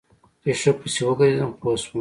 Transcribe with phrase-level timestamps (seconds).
[0.43, 1.89] چې ښه پسې وګرځېدم پوه سوم.